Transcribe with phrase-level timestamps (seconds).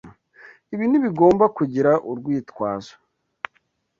[0.73, 2.93] Ibi ntibigomba kugira urwitwazo